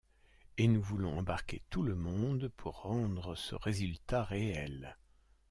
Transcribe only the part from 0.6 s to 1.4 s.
nous voulons